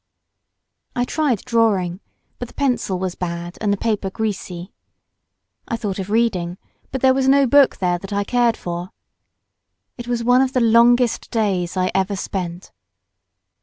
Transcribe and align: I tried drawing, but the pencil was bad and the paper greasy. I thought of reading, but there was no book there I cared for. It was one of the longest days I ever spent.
I 0.95 1.05
tried 1.05 1.45
drawing, 1.45 1.99
but 2.39 2.47
the 2.47 2.53
pencil 2.55 2.97
was 2.97 3.13
bad 3.13 3.59
and 3.61 3.71
the 3.71 3.77
paper 3.77 4.09
greasy. 4.09 4.73
I 5.67 5.77
thought 5.77 5.99
of 5.99 6.09
reading, 6.09 6.57
but 6.91 7.01
there 7.01 7.13
was 7.13 7.27
no 7.27 7.45
book 7.45 7.77
there 7.77 7.99
I 8.11 8.23
cared 8.23 8.57
for. 8.57 8.89
It 9.99 10.07
was 10.07 10.23
one 10.23 10.41
of 10.41 10.53
the 10.53 10.59
longest 10.59 11.29
days 11.29 11.77
I 11.77 11.91
ever 11.93 12.15
spent. 12.15 12.71